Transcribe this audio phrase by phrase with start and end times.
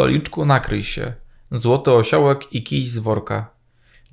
[0.00, 1.12] Stoliczku nakryj się.
[1.52, 3.50] Złoty osiołek i kij z worka.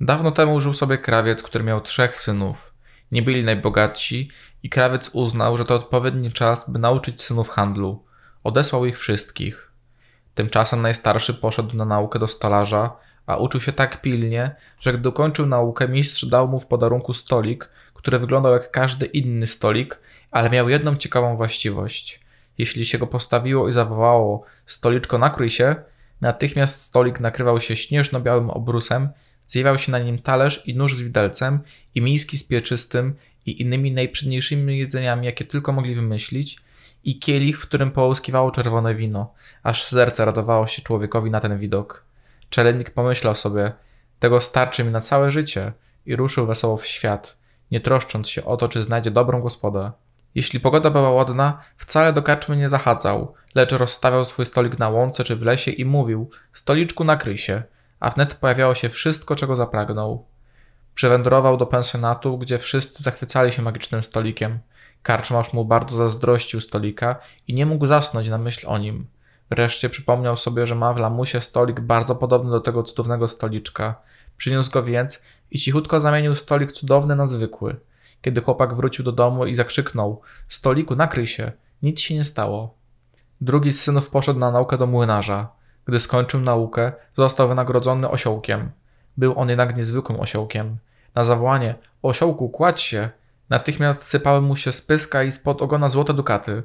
[0.00, 2.74] Dawno temu żył sobie krawiec, który miał trzech synów.
[3.12, 4.30] Nie byli najbogatsi
[4.62, 8.04] i krawiec uznał, że to odpowiedni czas, by nauczyć synów handlu.
[8.44, 9.72] Odesłał ich wszystkich.
[10.34, 12.96] Tymczasem najstarszy poszedł na naukę do stolarza,
[13.26, 17.68] a uczył się tak pilnie, że gdy dokończył naukę, mistrz dał mu w podarunku stolik,
[17.94, 20.00] który wyglądał jak każdy inny stolik,
[20.30, 22.27] ale miał jedną ciekawą właściwość.
[22.58, 25.76] Jeśli się go postawiło i zawołało stoliczko nakryj się,
[26.20, 29.08] natychmiast stolik nakrywał się śnieżno-białym obrusem,
[29.46, 31.60] zjawiał się na nim talerz i nóż z widelcem
[31.94, 33.14] i miski z pieczystym
[33.46, 36.60] i innymi najprzedniejszymi jedzeniami, jakie tylko mogli wymyślić,
[37.04, 42.04] i kielich, w którym połyskiwało czerwone wino, aż serce radowało się człowiekowi na ten widok.
[42.50, 43.72] Czelennik pomyślał sobie,
[44.18, 45.72] tego starczy mi na całe życie
[46.06, 47.38] i ruszył wesoło w świat,
[47.70, 49.92] nie troszcząc się o to, czy znajdzie dobrą gospodę.
[50.38, 55.24] Jeśli pogoda była ładna, wcale do karczmy nie zachadzał, lecz rozstawiał swój stolik na łące
[55.24, 57.62] czy w lesie i mówił: Stoliczku, nakryj się,
[58.00, 60.26] a wnet pojawiało się wszystko, czego zapragnął.
[60.94, 64.58] Przywędrował do pensjonatu, gdzie wszyscy zachwycali się magicznym stolikiem.
[65.02, 67.16] Karczmarz mu bardzo zazdrościł stolika
[67.48, 69.06] i nie mógł zasnąć na myśl o nim.
[69.50, 73.94] Wreszcie przypomniał sobie, że ma w lamusie stolik bardzo podobny do tego cudownego stoliczka.
[74.36, 77.76] Przyniósł go więc i cichutko zamienił stolik cudowny na zwykły.
[78.22, 81.52] Kiedy chłopak wrócił do domu i zakrzyknął: Stoliku, nakryj się!
[81.82, 82.74] Nic się nie stało.
[83.40, 85.48] Drugi z synów poszedł na naukę do młynarza.
[85.84, 88.70] Gdy skończył naukę, został wynagrodzony osiołkiem.
[89.16, 90.76] Był on jednak niezwykłym osiołkiem.
[91.14, 93.10] Na zawołanie: Osiołku, kładź się!
[93.50, 96.62] Natychmiast sypały mu się z pyska i spod ogona złote dukaty.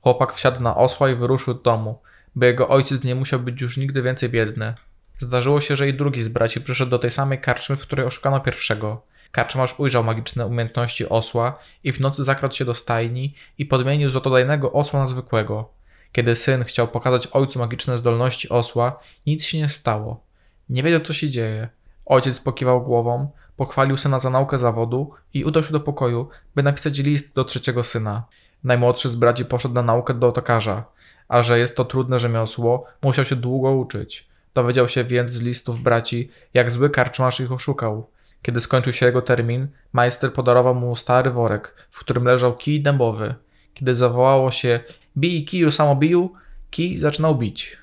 [0.00, 1.98] Chłopak wsiadł na osła i wyruszył do domu,
[2.34, 4.74] by jego ojciec nie musiał być już nigdy więcej biedny.
[5.18, 8.40] Zdarzyło się, że i drugi z braci przyszedł do tej samej karczmy, w której oszukano
[8.40, 9.02] pierwszego.
[9.32, 14.72] Karczmarz ujrzał magiczne umiejętności osła i w nocy zakradł się do stajni i podmienił złotodajnego
[14.72, 15.68] osła na zwykłego.
[16.12, 20.20] Kiedy syn chciał pokazać ojcu magiczne zdolności osła, nic się nie stało.
[20.68, 21.68] Nie wiedział, co się dzieje.
[22.06, 26.98] Ojciec pokiwał głową, pochwalił syna za naukę zawodu i udał się do pokoju, by napisać
[26.98, 28.24] list do trzeciego syna.
[28.64, 30.84] Najmłodszy z braci poszedł na naukę do otokarza,
[31.28, 34.28] a że jest to trudne rzemiosło, musiał się długo uczyć.
[34.54, 38.06] Dowiedział się więc z listów braci, jak zły karczmarz ich oszukał.
[38.42, 43.34] Kiedy skończył się jego termin, majster podarował mu stary worek, w którym leżał kij dębowy.
[43.74, 44.80] Kiedy zawołało się
[45.16, 46.32] bij kiju samobiju,
[46.70, 47.78] kij zaczynał bić.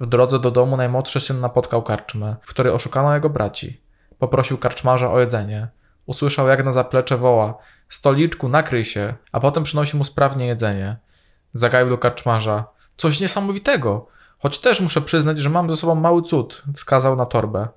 [0.00, 3.80] W drodze do domu najmłodszy syn napotkał karczmę, w której oszukano jego braci.
[4.18, 5.68] Poprosił karczmarza o jedzenie.
[6.06, 7.58] Usłyszał jak na zaplecze woła
[7.88, 10.96] Stoliczku, nakryj się, a potem przynosi mu sprawnie jedzenie.
[11.52, 12.64] Zagaił do karczmarza.
[12.96, 14.06] Coś niesamowitego!
[14.38, 17.68] Choć też muszę przyznać, że mam ze sobą mały cud, wskazał na torbę.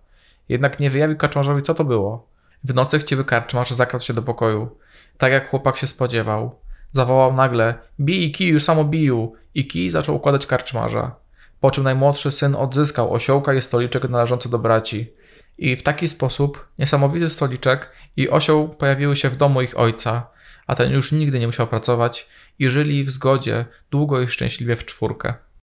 [0.52, 2.28] Jednak nie wyjawił karczmarzowi, co to było.
[2.64, 4.70] W nocy chciwy karczmarz zakradł się do pokoju.
[5.18, 6.60] Tak jak chłopak się spodziewał.
[6.92, 9.34] Zawołał nagle: Bij kiju, samo biju!
[9.56, 11.16] I kij zaczął układać karczmarza.
[11.60, 15.14] Po czym najmłodszy syn odzyskał osiołka i stoliczek należący do braci.
[15.58, 20.28] I w taki sposób niesamowity stoliczek i osioł pojawiły się w domu ich ojca,
[20.68, 22.30] a ten już nigdy nie musiał pracować
[22.60, 25.34] i żyli w zgodzie długo i szczęśliwie w czwórkę.